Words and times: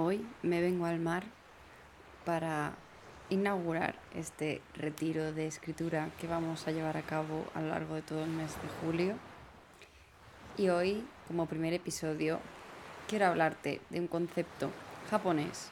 Hoy 0.00 0.24
me 0.44 0.60
vengo 0.60 0.86
al 0.86 1.00
mar 1.00 1.24
para 2.24 2.76
inaugurar 3.30 3.96
este 4.14 4.62
retiro 4.76 5.32
de 5.32 5.48
escritura 5.48 6.10
que 6.20 6.28
vamos 6.28 6.68
a 6.68 6.70
llevar 6.70 6.96
a 6.96 7.02
cabo 7.02 7.44
a 7.52 7.60
lo 7.60 7.70
largo 7.70 7.96
de 7.96 8.02
todo 8.02 8.22
el 8.22 8.30
mes 8.30 8.52
de 8.62 8.68
julio. 8.80 9.16
Y 10.56 10.68
hoy, 10.68 11.04
como 11.26 11.46
primer 11.46 11.72
episodio, 11.72 12.38
quiero 13.08 13.26
hablarte 13.26 13.80
de 13.90 13.98
un 13.98 14.06
concepto 14.06 14.70
japonés 15.10 15.70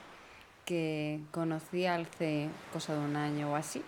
que 0.64 1.20
conocí 1.30 1.86
hace 1.86 2.48
cosa 2.72 2.94
de 2.94 3.04
un 3.04 3.14
año 3.14 3.52
o 3.52 3.54
así. 3.54 3.84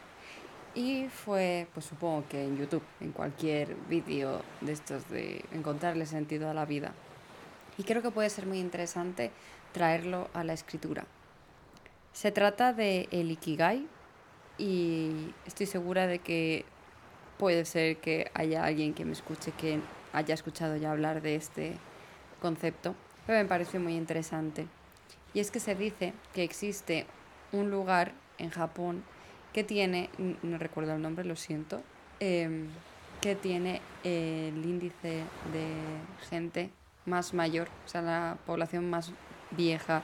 Y 0.72 1.08
fue, 1.08 1.66
pues 1.74 1.86
supongo 1.86 2.22
que 2.28 2.44
en 2.44 2.56
YouTube, 2.56 2.84
en 3.00 3.10
cualquier 3.10 3.74
vídeo 3.88 4.42
de 4.60 4.70
estos 4.70 5.08
de 5.08 5.44
encontrarle 5.50 6.06
sentido 6.06 6.48
a 6.48 6.54
la 6.54 6.64
vida. 6.64 6.94
Y 7.78 7.84
creo 7.84 8.02
que 8.02 8.10
puede 8.10 8.28
ser 8.28 8.44
muy 8.44 8.58
interesante 8.58 9.30
traerlo 9.72 10.28
a 10.34 10.44
la 10.44 10.52
escritura. 10.52 11.06
Se 12.12 12.32
trata 12.32 12.72
de 12.72 13.08
el 13.12 13.30
Ikigai 13.30 13.86
y 14.58 15.32
estoy 15.46 15.66
segura 15.66 16.08
de 16.08 16.18
que 16.18 16.64
puede 17.38 17.64
ser 17.64 17.98
que 17.98 18.30
haya 18.34 18.64
alguien 18.64 18.92
que 18.92 19.04
me 19.04 19.12
escuche 19.12 19.52
que 19.52 19.78
haya 20.12 20.34
escuchado 20.34 20.76
ya 20.76 20.90
hablar 20.90 21.22
de 21.22 21.36
este 21.36 21.76
concepto, 22.40 22.96
pero 23.26 23.38
me 23.38 23.44
parece 23.44 23.78
muy 23.78 23.94
interesante. 23.94 24.66
Y 25.32 25.38
es 25.38 25.52
que 25.52 25.60
se 25.60 25.76
dice 25.76 26.12
que 26.34 26.42
existe 26.42 27.06
un 27.52 27.70
lugar 27.70 28.12
en 28.38 28.50
Japón 28.50 29.04
que 29.52 29.62
tiene, 29.62 30.10
no 30.42 30.58
recuerdo 30.58 30.94
el 30.94 31.02
nombre, 31.02 31.24
lo 31.24 31.36
siento, 31.36 31.82
em, 32.18 32.68
que 33.20 33.36
tiene 33.36 33.80
el 34.02 34.64
índice 34.64 35.22
de 35.52 35.68
gente 36.28 36.70
más 37.08 37.34
mayor, 37.34 37.68
o 37.84 37.88
sea, 37.88 38.02
la 38.02 38.38
población 38.46 38.88
más 38.88 39.12
vieja 39.50 40.02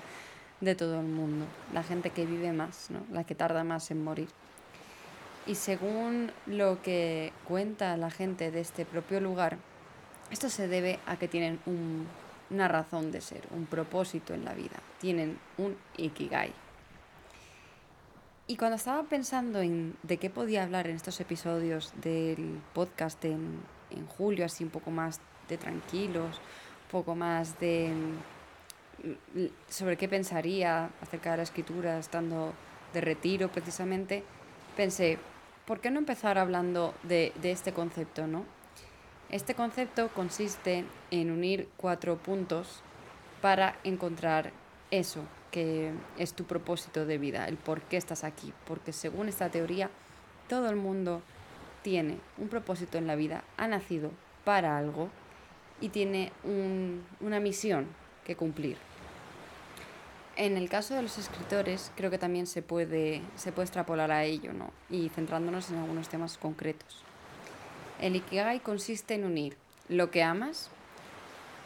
de 0.60 0.74
todo 0.74 1.00
el 1.00 1.06
mundo, 1.06 1.46
la 1.72 1.83
gente 1.83 2.11
que 2.11 2.27
vive 2.27 2.52
más, 2.52 2.91
¿no? 2.91 3.00
la 3.12 3.24
que 3.24 3.34
tarda 3.34 3.64
más 3.64 3.91
en 3.91 4.02
morir. 4.02 4.28
Y 5.46 5.56
según 5.56 6.33
lo 6.46 6.80
que 6.80 7.33
cuenta 7.46 7.96
la 7.96 8.11
gente 8.11 8.50
de 8.50 8.61
este 8.61 8.86
propio 8.86 9.20
lugar, 9.20 9.58
esto 10.30 10.48
se 10.48 10.69
debe 10.69 10.98
a 11.06 11.16
que 11.16 11.28
tienen 11.28 11.61
una 11.66 12.66
razón 12.69 13.12
de 13.12 13.20
ser, 13.20 13.42
un 13.50 13.66
propósito 13.66 14.33
en 14.33 14.44
la 14.44 14.55
vida, 14.55 14.77
tienen 15.00 15.39
un 15.58 15.77
ikigai. 15.98 16.52
Y 18.46 18.56
cuando 18.56 18.77
estaba 18.77 19.02
pensando 19.05 19.61
en 19.61 19.96
de 20.02 20.18
qué 20.18 20.30
podía 20.30 20.64
hablar 20.64 20.86
en 20.86 20.96
estos 20.96 21.20
episodios 21.20 21.92
del 22.00 22.61
podcast 22.72 23.22
en, 23.24 23.61
en 23.91 24.06
julio, 24.06 24.44
así 24.44 24.64
un 24.64 24.70
poco 24.70 24.91
más 24.91 25.20
de 25.48 25.56
tranquilos, 25.56 26.36
un 26.36 26.42
poco 26.95 27.17
más 27.17 27.59
de 27.59 27.92
sobre 29.69 29.97
qué 29.97 30.09
pensaría 30.09 30.91
acerca 31.03 31.33
de 31.33 31.39
la 31.39 31.42
escritura 31.42 31.98
estando 31.98 32.53
de 32.92 33.01
retiro 33.01 33.48
precisamente, 33.48 34.23
pensé, 34.77 35.19
¿por 35.67 35.81
qué 35.81 35.91
no 35.91 35.98
empezar 35.98 36.39
hablando 36.39 36.95
de, 37.03 37.33
de 37.42 37.51
este 37.51 37.73
concepto, 37.73 38.28
no? 38.28 38.45
Este 39.28 39.56
concepto 39.56 40.06
consiste 40.11 40.84
en 41.11 41.33
unir 41.33 41.69
cuatro 41.77 42.17
puntos 42.17 42.81
para 43.41 43.75
encontrar 43.83 44.53
eso, 44.92 45.25
que 45.51 45.91
es 46.17 46.34
tu 46.34 46.45
propósito 46.45 47.06
de 47.06 47.19
vida, 47.19 47.48
el 47.48 47.56
por 47.56 47.83
qué 47.83 47.97
estás 47.97 48.23
aquí. 48.23 48.53
Porque 48.69 48.92
según 48.92 49.29
esta 49.29 49.51
teoría, 49.51 49.91
todo 50.48 50.70
el 50.70 50.77
mundo 50.77 51.23
tiene 51.83 52.19
un 52.39 52.47
propósito 52.47 52.98
en 52.98 53.08
la 53.08 53.17
vida, 53.17 53.42
ha 53.56 53.67
nacido 53.67 54.12
para 54.45 54.79
algo 54.79 55.11
y 55.80 55.89
tiene 55.89 56.33
un, 56.44 57.05
una 57.20 57.41
misión 57.41 57.86
que 58.25 58.36
cumplir. 58.36 58.77
En 60.36 60.56
el 60.56 60.69
caso 60.69 60.94
de 60.94 61.03
los 61.03 61.17
escritores, 61.19 61.92
creo 61.96 62.11
que 62.11 62.18
también 62.18 62.46
se 62.46 62.61
puede, 62.61 63.23
se 63.36 63.52
puede 63.52 63.67
extrapolar 63.67 64.11
a 64.11 64.24
ello, 64.24 64.52
¿no? 64.52 64.73
Y 64.90 65.08
centrándonos 65.11 65.70
en 65.70 65.79
algunos 65.79 66.08
temas 66.08 66.39
concretos. 66.39 67.05
El 68.01 68.17
Ikigai 68.17 68.58
consiste 68.58 69.14
en 69.14 69.24
unir 69.24 69.57
lo 69.89 70.11
que 70.11 70.24
amas 70.24 70.70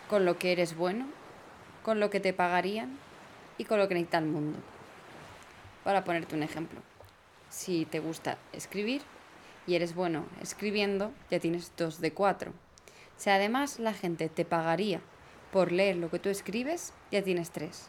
con 0.09 0.25
lo 0.25 0.39
que 0.39 0.53
eres 0.53 0.77
bueno, 0.77 1.07
con 1.83 2.01
lo 2.01 2.11
que 2.11 2.21
te 2.21 2.35
pagarían 2.35 2.99
y 3.57 3.65
con 3.65 3.79
lo 3.79 3.89
que 3.89 3.95
necesita 3.95 4.19
el 4.19 4.27
mundo. 4.27 4.59
Para 5.85 6.05
ponerte 6.05 6.35
un 6.35 6.43
ejemplo, 6.43 6.81
si 7.49 7.87
te 7.87 8.01
gusta 8.01 8.37
escribir 8.53 9.01
y 9.67 9.75
eres 9.75 9.95
bueno 9.95 10.27
escribiendo, 10.43 11.13
ya 11.31 11.41
tienes 11.41 11.73
dos 11.77 12.01
de 12.01 12.13
cuatro. 12.13 12.53
Si 13.19 13.29
además 13.31 13.79
la 13.79 13.93
gente 13.93 14.29
te 14.29 14.45
pagaría 14.45 15.01
por 15.53 15.73
leer 15.73 15.97
lo 15.97 16.11
que 16.11 16.19
tú 16.19 16.31
escribes, 16.31 16.95
ya 17.13 17.23
tienes 17.23 17.51
tres. 17.51 17.89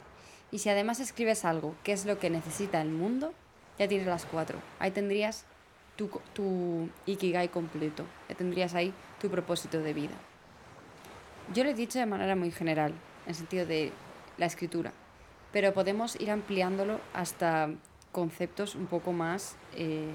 Y 0.51 0.59
si 0.59 0.69
además 0.69 0.99
escribes 0.99 1.45
algo, 1.45 1.75
que 1.83 1.93
es 1.93 2.05
lo 2.05 2.19
que 2.19 2.29
necesita 2.29 2.81
el 2.81 2.89
mundo, 2.89 3.33
ya 3.77 3.87
tienes 3.87 4.07
las 4.07 4.25
cuatro. 4.25 4.59
Ahí 4.79 4.91
tendrías 4.91 5.45
tu, 5.95 6.09
tu 6.33 6.89
ikigai 7.05 7.49
completo. 7.49 8.05
Ya 8.27 8.35
tendrías 8.35 8.73
ahí 8.73 8.93
tu 9.21 9.29
propósito 9.29 9.79
de 9.79 9.93
vida. 9.93 10.15
Yo 11.53 11.63
lo 11.63 11.69
he 11.69 11.73
dicho 11.73 11.99
de 11.99 12.05
manera 12.05 12.35
muy 12.35 12.51
general, 12.51 12.93
en 13.25 13.35
sentido 13.35 13.65
de 13.65 13.91
la 14.37 14.45
escritura, 14.45 14.93
pero 15.51 15.73
podemos 15.73 16.19
ir 16.19 16.31
ampliándolo 16.31 16.99
hasta 17.13 17.69
conceptos 18.11 18.75
un 18.75 18.87
poco 18.87 19.13
más 19.13 19.55
eh, 19.75 20.11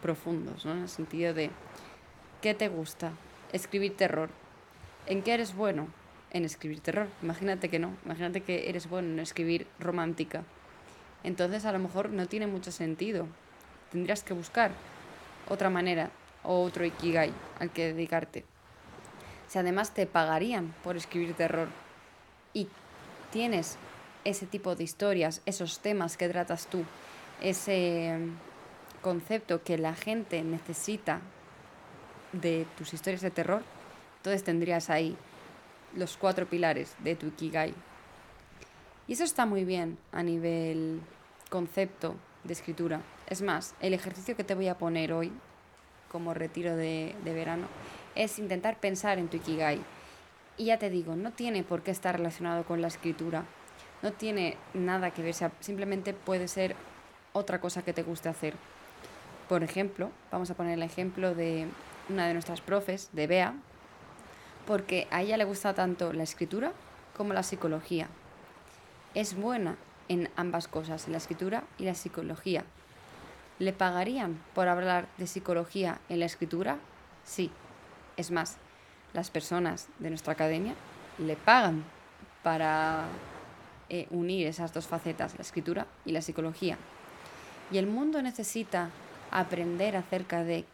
profundos, 0.00 0.64
¿no? 0.66 0.72
En 0.72 0.82
el 0.82 0.88
sentido 0.88 1.34
de, 1.34 1.50
¿qué 2.40 2.54
te 2.54 2.68
gusta? 2.68 3.12
Escribir 3.52 3.96
terror. 3.96 4.30
¿En 5.06 5.22
qué 5.22 5.34
eres 5.34 5.54
bueno? 5.54 5.88
en 6.32 6.44
escribir 6.44 6.80
terror. 6.80 7.08
Imagínate 7.22 7.68
que 7.68 7.78
no, 7.78 7.94
imagínate 8.04 8.40
que 8.40 8.68
eres 8.68 8.88
bueno 8.88 9.08
en 9.08 9.20
escribir 9.20 9.66
romántica. 9.78 10.42
Entonces 11.24 11.64
a 11.64 11.72
lo 11.72 11.78
mejor 11.78 12.10
no 12.10 12.26
tiene 12.26 12.46
mucho 12.46 12.72
sentido. 12.72 13.26
Tendrías 13.90 14.22
que 14.22 14.34
buscar 14.34 14.72
otra 15.48 15.70
manera 15.70 16.10
o 16.42 16.62
otro 16.62 16.84
ikigai 16.84 17.32
al 17.60 17.70
que 17.70 17.92
dedicarte. 17.92 18.44
Si 19.46 19.58
además 19.58 19.92
te 19.92 20.06
pagarían 20.06 20.74
por 20.82 20.96
escribir 20.96 21.34
terror 21.34 21.68
y 22.54 22.68
tienes 23.30 23.76
ese 24.24 24.46
tipo 24.46 24.74
de 24.74 24.84
historias, 24.84 25.42
esos 25.44 25.80
temas 25.80 26.16
que 26.16 26.28
tratas 26.28 26.66
tú, 26.66 26.84
ese 27.42 28.16
concepto 29.02 29.62
que 29.62 29.76
la 29.76 29.94
gente 29.94 30.42
necesita 30.42 31.20
de 32.32 32.66
tus 32.78 32.94
historias 32.94 33.20
de 33.20 33.30
terror, 33.30 33.62
entonces 34.22 34.44
tendrías 34.44 34.88
ahí 34.88 35.16
los 35.96 36.16
cuatro 36.16 36.46
pilares 36.46 36.94
de 37.00 37.16
tu 37.16 37.26
Ikigai. 37.26 37.74
Y 39.08 39.14
eso 39.14 39.24
está 39.24 39.46
muy 39.46 39.64
bien 39.64 39.98
a 40.12 40.22
nivel 40.22 41.00
concepto 41.50 42.14
de 42.44 42.52
escritura. 42.52 43.00
Es 43.26 43.42
más, 43.42 43.74
el 43.80 43.94
ejercicio 43.94 44.36
que 44.36 44.44
te 44.44 44.54
voy 44.54 44.68
a 44.68 44.78
poner 44.78 45.12
hoy, 45.12 45.32
como 46.08 46.34
retiro 46.34 46.76
de, 46.76 47.16
verano, 47.24 47.66
es 48.14 48.38
intentar 48.38 48.78
pensar 48.78 49.18
en 49.18 49.26
tu 49.26 49.38
Ikigai. 49.38 49.80
Y 50.56 50.66
ya 50.66 50.78
te 50.78 50.88
digo, 50.88 51.16
no 51.16 51.32
tiene 51.32 51.64
por 51.64 51.82
qué 51.82 51.90
estar 51.90 52.16
relacionado 52.16 52.62
con 52.62 52.80
la 52.80 52.86
escritura. 52.86 53.42
No 54.02 54.12
tiene 54.12 54.56
nada 54.72 55.10
que 55.10 55.22
ver, 55.22 55.34
simplemente 55.58 56.12
puede 56.12 56.46
ser 56.46 56.76
otra 57.32 57.60
cosa 57.60 57.82
que 57.82 57.92
te 57.92 58.04
guste 58.04 58.28
hacer. 58.28 58.54
Por 59.48 59.64
ejemplo, 59.64 60.12
vamos 60.30 60.48
a 60.48 60.54
poner 60.54 60.74
el 60.74 60.84
ejemplo 60.84 61.34
de 61.34 61.66
una 62.08 62.28
de 62.28 62.34
nuestras 62.34 62.60
profes, 62.60 63.10
de 63.12 63.26
Bea, 63.26 63.56
porque 64.72 65.06
a 65.10 65.20
ella 65.20 65.36
le 65.36 65.44
gusta 65.44 65.74
tanto 65.74 66.14
la 66.14 66.22
escritura 66.22 66.72
como 67.14 67.34
la 67.34 67.42
psicología. 67.42 68.08
Es 69.12 69.36
buena 69.36 69.76
en 70.08 70.30
ambas 70.34 70.66
cosas, 70.66 71.04
en 71.04 71.12
la 71.12 71.18
escritura 71.18 71.64
y 71.76 71.84
la 71.84 71.94
psicología. 71.94 72.64
¿Le 73.58 73.74
pagarían 73.74 74.42
por 74.54 74.68
hablar 74.68 75.08
de 75.18 75.26
psicología 75.26 76.00
en 76.08 76.20
la 76.20 76.24
escritura? 76.24 76.78
Sí. 77.22 77.50
Es 78.16 78.30
más, 78.30 78.56
las 79.12 79.28
personas 79.28 79.88
de 79.98 80.08
nuestra 80.08 80.32
academia 80.32 80.72
le 81.18 81.36
pagan 81.36 81.84
para 82.42 83.04
eh, 83.90 84.06
unir 84.08 84.46
esas 84.46 84.72
dos 84.72 84.86
facetas, 84.86 85.34
la 85.34 85.42
escritura 85.42 85.86
y 86.06 86.12
la 86.12 86.22
psicología. 86.22 86.78
Y 87.70 87.76
el 87.76 87.88
mundo 87.88 88.22
necesita 88.22 88.88
aprender 89.30 89.98
acerca 89.98 90.44
de 90.44 90.64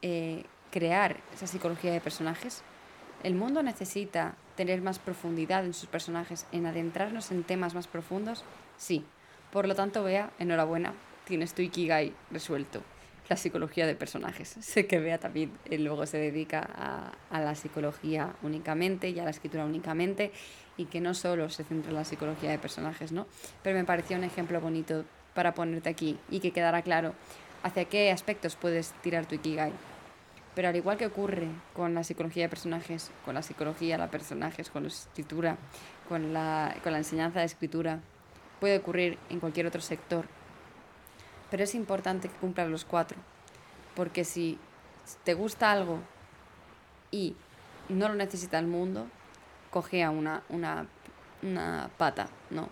eh, 0.00 0.44
crear 0.70 1.16
esa 1.34 1.48
psicología 1.48 1.90
de 1.92 2.00
personajes 2.00 2.62
el 3.22 3.34
mundo 3.34 3.62
necesita 3.62 4.34
tener 4.56 4.82
más 4.82 4.98
profundidad 4.98 5.64
en 5.64 5.74
sus 5.74 5.88
personajes, 5.88 6.46
en 6.52 6.66
adentrarnos 6.66 7.30
en 7.30 7.44
temas 7.44 7.74
más 7.74 7.86
profundos, 7.86 8.44
sí. 8.76 9.04
Por 9.50 9.68
lo 9.68 9.74
tanto, 9.74 10.02
vea, 10.02 10.30
enhorabuena, 10.38 10.94
tienes 11.24 11.54
tu 11.54 11.62
Ikigai 11.62 12.12
resuelto, 12.30 12.82
la 13.28 13.36
psicología 13.36 13.86
de 13.86 13.94
personajes. 13.94 14.48
Sé 14.60 14.86
que 14.86 14.98
Bea 14.98 15.18
también 15.18 15.52
eh, 15.66 15.78
luego 15.78 16.06
se 16.06 16.18
dedica 16.18 16.60
a, 16.74 17.12
a, 17.30 17.40
la 17.40 17.54
psicología 17.54 18.34
únicamente 18.42 19.10
y 19.10 19.18
a 19.18 19.24
la 19.24 19.30
escritura 19.30 19.64
únicamente 19.64 20.32
y 20.76 20.86
que 20.86 21.00
no 21.00 21.14
solo 21.14 21.50
se 21.50 21.64
centra 21.64 21.90
en 21.90 21.96
la 21.96 22.04
psicología 22.04 22.50
de 22.50 22.58
personajes, 22.58 23.12
¿no? 23.12 23.26
Pero 23.62 23.78
me 23.78 23.84
pareció 23.84 24.16
un 24.16 24.24
ejemplo 24.24 24.60
bonito 24.60 25.04
para 25.34 25.54
ponerte 25.54 25.88
aquí 25.88 26.18
y 26.30 26.40
que 26.40 26.50
quedara 26.50 26.82
claro 26.82 27.14
hacia 27.62 27.84
qué 27.84 28.10
aspectos 28.10 28.56
puedes 28.56 28.92
tirar 29.02 29.26
tu 29.26 29.36
Ikigai. 29.36 29.72
Pero 30.54 30.68
al 30.68 30.76
igual 30.76 30.98
que 30.98 31.06
ocurre 31.06 31.48
con 31.74 31.94
la 31.94 32.04
psicología 32.04 32.44
de 32.44 32.48
personajes, 32.50 33.10
con 33.24 33.34
la 33.34 33.42
psicología 33.42 33.96
de 33.96 34.08
personajes, 34.08 34.70
con 34.70 34.82
la 34.82 34.88
escritura, 34.88 35.56
con 36.08 36.34
la, 36.34 36.76
con 36.82 36.92
la 36.92 36.98
enseñanza 36.98 37.40
de 37.40 37.46
escritura, 37.46 38.00
puede 38.60 38.78
ocurrir 38.78 39.18
en 39.30 39.40
cualquier 39.40 39.66
otro 39.66 39.80
sector. 39.80 40.26
Pero 41.50 41.64
es 41.64 41.74
importante 41.74 42.28
que 42.28 42.36
cumplas 42.36 42.68
los 42.68 42.84
cuatro, 42.84 43.18
porque 43.94 44.24
si 44.24 44.58
te 45.24 45.34
gusta 45.34 45.72
algo 45.72 46.00
y 47.10 47.34
no 47.88 48.08
lo 48.08 48.14
necesita 48.14 48.58
el 48.58 48.66
mundo, 48.66 49.06
cogea 49.70 50.10
una, 50.10 50.42
una, 50.48 50.86
una 51.42 51.90
pata, 51.96 52.28
no. 52.50 52.68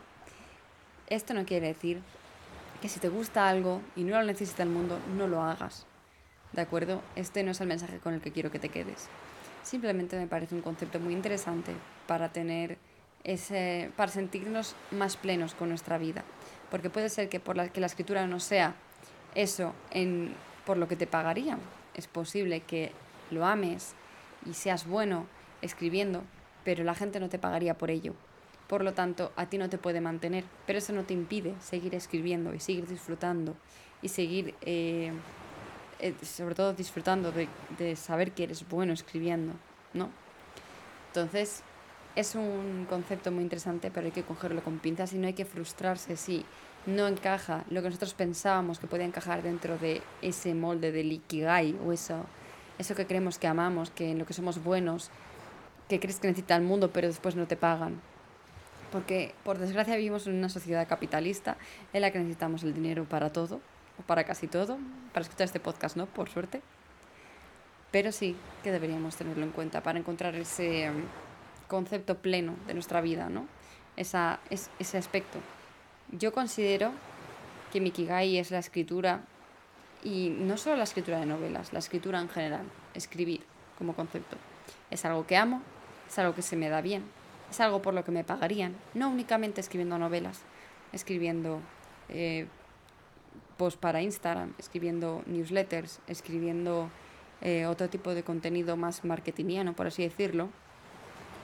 Esto 1.08 1.34
no 1.34 1.44
quiere 1.44 1.68
decir 1.68 2.02
que 2.80 2.88
si 2.88 3.00
te 3.00 3.08
gusta 3.08 3.48
algo 3.48 3.82
y 3.96 4.04
no 4.04 4.18
lo 4.18 4.24
necesita 4.24 4.62
el 4.62 4.68
mundo, 4.68 4.98
no 5.16 5.26
lo 5.26 5.42
hagas. 5.42 5.86
¿De 6.52 6.62
acuerdo? 6.62 7.02
Este 7.16 7.42
no 7.42 7.52
es 7.52 7.60
el 7.60 7.68
mensaje 7.68 7.98
con 7.98 8.14
el 8.14 8.20
que 8.20 8.32
quiero 8.32 8.50
que 8.50 8.58
te 8.58 8.68
quedes. 8.68 9.08
Simplemente 9.62 10.18
me 10.18 10.26
parece 10.26 10.54
un 10.54 10.62
concepto 10.62 10.98
muy 10.98 11.14
interesante 11.14 11.72
para 12.06 12.32
tener 12.32 12.78
ese, 13.24 13.90
para 13.96 14.10
sentirnos 14.10 14.74
más 14.90 15.16
plenos 15.16 15.54
con 15.54 15.68
nuestra 15.68 15.98
vida. 15.98 16.24
Porque 16.70 16.90
puede 16.90 17.08
ser 17.08 17.28
que 17.28 17.40
por 17.40 17.56
la, 17.56 17.68
que 17.68 17.80
la 17.80 17.86
escritura 17.86 18.26
no 18.26 18.40
sea 18.40 18.74
eso 19.34 19.74
en, 19.90 20.34
por 20.64 20.76
lo 20.76 20.88
que 20.88 20.96
te 20.96 21.06
pagarían. 21.06 21.58
Es 21.94 22.06
posible 22.06 22.60
que 22.60 22.92
lo 23.30 23.46
ames 23.46 23.94
y 24.46 24.54
seas 24.54 24.86
bueno 24.86 25.26
escribiendo, 25.62 26.22
pero 26.64 26.84
la 26.84 26.94
gente 26.94 27.20
no 27.20 27.28
te 27.28 27.38
pagaría 27.38 27.76
por 27.76 27.90
ello. 27.90 28.14
Por 28.66 28.84
lo 28.84 28.94
tanto, 28.94 29.32
a 29.36 29.46
ti 29.46 29.58
no 29.58 29.68
te 29.68 29.78
puede 29.78 30.00
mantener, 30.00 30.44
pero 30.66 30.78
eso 30.78 30.92
no 30.92 31.04
te 31.04 31.12
impide 31.12 31.54
seguir 31.60 31.94
escribiendo 31.94 32.54
y 32.54 32.60
seguir 32.60 32.86
disfrutando 32.86 33.56
y 34.00 34.08
seguir, 34.08 34.54
eh, 34.62 35.12
eh, 36.00 36.14
sobre 36.24 36.54
todo 36.54 36.72
disfrutando 36.72 37.32
de, 37.32 37.96
saber 37.96 38.32
que 38.32 38.44
eres 38.44 38.66
bueno 38.68 38.92
escribiendo, 38.92 39.52
¿no? 39.92 40.10
Entonces, 41.08 41.62
es 42.16 42.34
un 42.34 42.86
concepto 42.88 43.30
muy 43.30 43.42
interesante, 43.42 43.90
pero 43.90 44.06
hay 44.06 44.12
que 44.12 44.22
cogerlo 44.22 44.62
con 44.62 44.78
pinzas 44.78 45.12
y 45.12 45.18
no 45.18 45.26
hay 45.26 45.34
que 45.34 45.44
frustrarse 45.44 46.16
si 46.16 46.44
no 46.86 47.06
encaja 47.06 47.64
lo 47.68 47.82
que 47.82 47.88
nosotros 47.88 48.14
pensábamos 48.14 48.78
que 48.78 48.86
podía 48.86 49.04
encajar 49.04 49.42
dentro 49.42 49.76
de 49.78 50.02
ese 50.22 50.54
molde 50.54 50.92
del 50.92 51.12
ikigai 51.12 51.76
o 51.84 51.92
eso, 51.92 52.24
eso 52.78 52.94
que 52.94 53.06
creemos 53.06 53.38
que 53.38 53.46
amamos, 53.46 53.90
que 53.90 54.12
en 54.12 54.18
lo 54.18 54.26
que 54.26 54.32
somos 54.32 54.62
buenos, 54.62 55.10
que 55.88 56.00
crees 56.00 56.20
que 56.20 56.28
necesita 56.28 56.56
el 56.56 56.62
mundo, 56.62 56.90
pero 56.92 57.08
después 57.08 57.36
no 57.36 57.46
te 57.46 57.56
pagan. 57.56 58.00
Porque, 58.92 59.34
por 59.44 59.58
desgracia, 59.58 59.96
vivimos 59.96 60.26
en 60.26 60.34
una 60.34 60.48
sociedad 60.48 60.88
capitalista 60.88 61.56
en 61.92 62.00
la 62.00 62.10
que 62.10 62.18
necesitamos 62.18 62.62
el 62.62 62.74
dinero 62.74 63.04
para 63.04 63.30
todo, 63.30 63.60
para 64.06 64.24
casi 64.24 64.46
todo, 64.46 64.78
para 65.12 65.22
escuchar 65.22 65.46
este 65.46 65.60
podcast, 65.60 65.96
¿no? 65.96 66.06
Por 66.06 66.28
suerte. 66.28 66.62
Pero 67.90 68.12
sí 68.12 68.36
que 68.62 68.70
deberíamos 68.70 69.16
tenerlo 69.16 69.44
en 69.44 69.50
cuenta 69.50 69.82
para 69.82 69.98
encontrar 69.98 70.34
ese 70.36 70.90
concepto 71.68 72.18
pleno 72.18 72.54
de 72.66 72.74
nuestra 72.74 73.00
vida, 73.00 73.28
¿no? 73.28 73.46
Esa, 73.96 74.40
es, 74.50 74.70
ese 74.78 74.98
aspecto. 74.98 75.38
Yo 76.12 76.32
considero 76.32 76.92
que 77.72 77.80
mi 77.80 77.90
Kigai 77.90 78.38
es 78.38 78.50
la 78.50 78.58
escritura, 78.58 79.22
y 80.02 80.30
no 80.30 80.56
solo 80.56 80.76
la 80.76 80.84
escritura 80.84 81.20
de 81.20 81.26
novelas, 81.26 81.72
la 81.72 81.78
escritura 81.78 82.20
en 82.20 82.28
general, 82.28 82.64
escribir 82.94 83.42
como 83.78 83.94
concepto. 83.94 84.36
Es 84.90 85.04
algo 85.04 85.26
que 85.26 85.36
amo, 85.36 85.62
es 86.08 86.18
algo 86.18 86.34
que 86.34 86.42
se 86.42 86.56
me 86.56 86.68
da 86.68 86.80
bien, 86.80 87.04
es 87.50 87.60
algo 87.60 87.82
por 87.82 87.94
lo 87.94 88.04
que 88.04 88.12
me 88.12 88.24
pagarían, 88.24 88.74
no 88.94 89.08
únicamente 89.10 89.60
escribiendo 89.60 89.98
novelas, 89.98 90.40
escribiendo 90.92 91.60
eh, 92.08 92.46
posts 93.60 93.78
para 93.78 94.00
Instagram, 94.00 94.54
escribiendo 94.58 95.22
newsletters, 95.26 96.00
escribiendo 96.06 96.88
eh, 97.42 97.66
otro 97.66 97.90
tipo 97.90 98.14
de 98.14 98.22
contenido 98.22 98.74
más 98.78 99.04
marketingiano, 99.04 99.74
por 99.74 99.86
así 99.86 100.02
decirlo, 100.02 100.48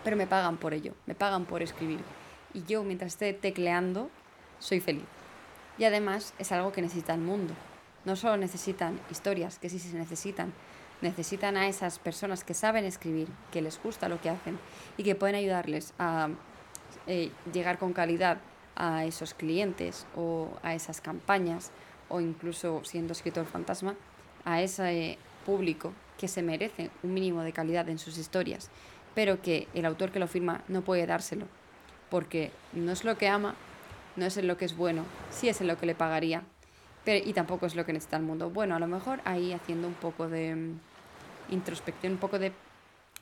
pero 0.03 0.17
me 0.17 0.27
pagan 0.27 0.57
por 0.57 0.73
ello, 0.73 0.95
me 1.05 1.15
pagan 1.15 1.45
por 1.45 1.61
escribir. 1.63 2.01
Y 2.55 2.63
yo, 2.63 2.85
mientras 2.85 3.13
esté 3.13 3.35
tecleando, 3.35 4.09
soy 4.61 4.81
feliz. 4.81 5.05
Y 5.77 5.85
además 5.85 6.33
es 6.39 6.53
algo 6.53 6.73
que 6.73 6.81
necesita 6.81 7.13
el 7.13 7.21
mundo. 7.21 7.53
No 8.07 8.17
solo 8.17 8.39
necesitan 8.39 8.99
historias, 9.11 9.59
que 9.59 9.69
sí 9.69 9.79
se 9.79 9.95
necesitan, 9.95 10.55
necesitan 11.03 11.59
a 11.59 11.69
esas 11.69 11.99
personas 11.99 12.45
que 12.45 12.55
saben 12.55 12.87
escribir, 12.87 13.29
que 13.53 13.61
les 13.61 13.79
gusta 13.83 14.09
lo 14.09 14.23
que 14.23 14.31
hacen 14.31 14.59
y 14.97 15.03
que 15.03 15.17
pueden 15.17 15.37
ayudarles 15.37 15.93
a 15.99 16.31
eh, 17.07 17.31
llegar 17.53 17.77
con 17.77 17.93
calidad 17.93 18.39
a 18.75 19.05
esos 19.05 19.35
clientes 19.35 20.07
o 20.17 20.49
a 20.63 20.75
esas 20.75 21.03
campañas 21.03 21.73
o 22.09 22.21
incluso 22.21 22.83
siendo 22.85 23.13
escritor 23.13 23.47
fantasma, 23.47 23.95
a 24.45 24.63
ese 24.63 25.19
público 25.45 25.93
que 26.19 26.29
se 26.29 26.43
merece 26.43 26.91
un 27.03 27.15
mínimo 27.15 27.43
de 27.43 27.53
calidad 27.53 27.89
en 27.89 27.99
sus 27.99 28.17
historias 28.19 28.71
pero 29.17 29.41
que 29.41 29.67
el 29.73 29.87
autor 29.87 30.13
que 30.13 30.19
lo 30.19 30.29
firma 30.29 30.61
no 30.69 30.83
puede 30.83 31.07
dárselo, 31.07 31.47
porque 32.11 32.53
no 32.75 32.93
es 32.93 33.03
lo 33.03 33.17
que 33.17 33.29
ama, 33.29 33.55
no 34.15 34.27
es 34.27 34.37
en 34.37 34.47
lo 34.47 34.59
que 34.59 34.67
es 34.67 34.77
bueno, 34.77 35.07
sí 35.31 35.49
es 35.49 35.63
en 35.63 35.69
lo 35.69 35.79
que 35.79 35.87
le 35.87 35.95
pagaría, 35.95 36.43
pero, 37.03 37.27
y 37.27 37.33
tampoco 37.33 37.65
es 37.65 37.75
lo 37.75 37.87
que 37.87 37.95
necesita 37.95 38.19
el 38.19 38.25
mundo. 38.25 38.51
Bueno, 38.51 38.77
a 38.77 38.79
lo 38.79 38.87
mejor 38.87 39.21
ahí 39.25 39.55
haciendo 39.55 39.89
un 39.89 39.95
poco 39.95 40.29
de 40.29 40.55
mm, 40.55 40.81
introspección, 41.49 42.13
un 42.13 42.19
poco 42.19 42.39
de 42.39 42.53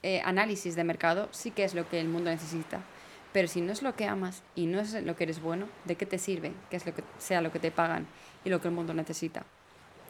eh, 0.02 0.20
análisis 0.24 0.74
de 0.74 0.82
mercado, 0.82 1.28
sí 1.30 1.52
que 1.52 1.62
es 1.62 1.74
lo 1.74 1.88
que 1.88 2.00
el 2.00 2.08
mundo 2.08 2.28
necesita. 2.28 2.80
Pero 3.34 3.48
si 3.48 3.60
no 3.60 3.72
es 3.72 3.82
lo 3.82 3.96
que 3.96 4.06
amas 4.06 4.44
y 4.54 4.66
no 4.66 4.78
es 4.78 4.92
lo 5.02 5.16
que 5.16 5.24
eres 5.24 5.42
bueno, 5.42 5.66
¿de 5.86 5.96
qué 5.96 6.06
te 6.06 6.18
sirve 6.18 6.52
que 6.70 6.76
es 6.76 6.86
lo 6.86 6.94
que 6.94 7.02
sea 7.18 7.40
lo 7.40 7.50
que 7.50 7.58
te 7.58 7.72
pagan 7.72 8.06
y 8.44 8.48
lo 8.48 8.60
que 8.60 8.68
el 8.68 8.74
mundo 8.74 8.94
necesita? 8.94 9.44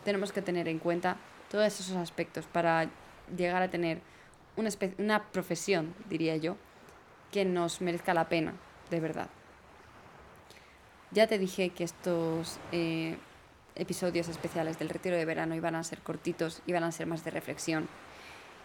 Tenemos 0.04 0.30
que 0.30 0.42
tener 0.42 0.68
en 0.68 0.78
cuenta 0.78 1.16
todos 1.50 1.64
esos 1.64 1.96
aspectos 1.96 2.44
para 2.44 2.90
llegar 3.34 3.62
a 3.62 3.70
tener 3.70 4.02
una, 4.98 5.24
profesión, 5.32 5.94
diría 6.10 6.36
yo, 6.36 6.58
que 7.32 7.46
nos 7.46 7.80
merezca 7.80 8.12
la 8.12 8.28
pena, 8.28 8.52
de 8.90 9.00
verdad. 9.00 9.30
Ya 11.10 11.26
te 11.26 11.38
dije 11.38 11.70
que 11.70 11.84
estos 11.84 12.58
eh, 12.72 13.16
episodios 13.74 14.28
especiales 14.28 14.78
del 14.78 14.90
retiro 14.90 15.16
de 15.16 15.24
verano 15.24 15.54
iban 15.54 15.76
a 15.76 15.82
ser 15.82 16.00
cortitos, 16.00 16.60
iban 16.66 16.84
a 16.84 16.92
ser 16.92 17.06
más 17.06 17.24
de 17.24 17.30
reflexión, 17.30 17.88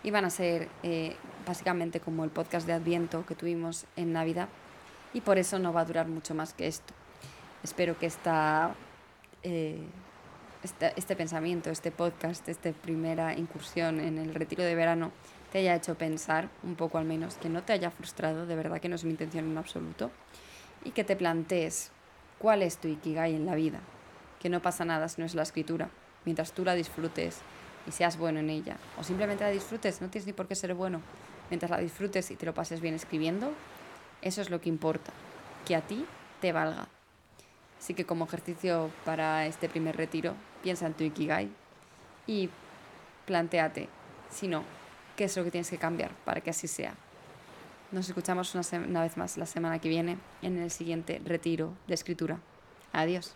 iban 0.04 0.26
a 0.26 0.30
ser 0.30 0.70
eh, 0.84 1.16
básicamente 1.46 2.00
como 2.00 2.24
el 2.24 2.30
podcast 2.30 2.66
de 2.68 2.74
Adviento 2.74 3.26
que 3.26 3.36
tuvimos 3.36 3.86
en 3.96 4.14
Navidad 4.14 4.48
y 5.14 5.22
por 5.22 5.38
eso 5.38 5.60
no 5.60 5.74
va 5.74 5.82
a 5.82 5.86
durar 5.86 6.08
mucho 6.08 6.36
más 6.36 6.54
que 6.54 6.68
esto. 6.68 6.94
Espero 7.64 7.98
que 7.98 8.06
esta, 8.06 8.76
eh, 9.44 9.82
este, 10.64 10.94
este 10.96 11.16
pensamiento, 11.16 11.70
este 11.70 11.92
podcast, 11.92 12.48
esta 12.48 12.72
primera 12.72 13.34
incursión 13.34 14.00
en 14.00 14.18
el 14.18 14.34
retiro 14.34 14.64
de 14.64 14.76
verano 14.76 15.12
te 15.52 15.60
haya 15.60 15.76
hecho 15.76 15.96
pensar 15.96 16.50
un 16.64 16.76
poco 16.76 16.98
al 16.98 17.06
menos, 17.06 17.36
que 17.36 17.50
no 17.50 17.64
te 17.64 17.74
haya 17.74 17.90
frustrado, 17.92 18.46
de 18.46 18.56
verdad 18.56 18.80
que 18.80 18.88
no 18.88 18.96
es 18.96 19.04
mi 19.04 19.12
intención 19.12 19.46
en 19.46 19.58
absoluto, 19.58 20.12
y 20.84 20.92
que 20.92 21.04
te 21.04 21.16
plantees 21.16 21.92
cuál 22.38 22.62
es 22.62 22.78
tu 22.78 22.88
ikigai 22.88 23.36
en 23.36 23.46
la 23.46 23.56
vida, 23.56 23.80
que 24.40 24.50
no 24.50 24.62
pasa 24.62 24.86
nada 24.86 25.10
si 25.10 25.20
no 25.20 25.26
es 25.26 25.36
la 25.36 25.44
escritura, 25.44 25.90
mientras 26.24 26.54
tú 26.54 26.64
la 26.64 26.76
disfrutes 26.76 27.40
y 27.90 27.92
seas 27.92 28.18
bueno 28.18 28.40
en 28.40 28.52
ella, 28.52 28.78
o 29.00 29.04
simplemente 29.04 29.44
la 29.44 29.50
disfrutes, 29.50 30.00
no 30.00 30.10
tienes 30.10 30.28
ni 30.28 30.34
por 30.34 30.48
qué 30.48 30.54
ser 30.54 30.76
bueno, 30.76 31.02
mientras 31.50 31.72
la 31.72 31.80
disfrutes 31.80 32.30
y 32.30 32.36
te 32.36 32.46
lo 32.46 32.54
pases 32.54 32.82
bien 32.82 32.94
escribiendo, 32.94 33.52
eso 34.22 34.42
es 34.42 34.52
lo 34.52 34.62
que 34.62 34.70
importa, 34.70 35.12
que 35.66 35.76
a 35.76 35.82
ti 35.82 36.06
te 36.40 36.52
valga. 36.52 36.88
Así 37.80 37.96
que 37.96 38.06
como 38.06 38.26
ejercicio 38.26 38.92
para 39.06 39.48
este 39.48 39.70
primer 39.70 39.98
retiro, 39.98 40.36
piensa 40.62 40.86
en 40.86 40.94
tu 40.94 41.04
ikigai 41.04 41.50
y 42.28 42.50
planteate, 43.26 43.90
si 44.30 44.48
no, 44.48 44.64
qué 45.16 45.24
es 45.24 45.36
lo 45.36 45.44
que 45.44 45.52
tienes 45.52 45.72
que 45.72 45.78
cambiar 45.80 46.12
para 46.26 46.42
que 46.42 46.52
así 46.52 46.68
sea. 46.68 46.94
Nos 47.92 48.08
escuchamos 48.08 48.54
una, 48.54 48.64
una 48.86 49.02
vez 49.02 49.18
más 49.18 49.36
la 49.38 49.48
semana 49.48 49.80
que 49.80 49.90
viene 49.90 50.20
en 50.44 50.60
el 50.60 50.70
siguiente 50.70 51.20
retiro 51.26 51.74
de 51.88 51.96
escritura. 51.96 52.40
Adiós. 52.94 53.36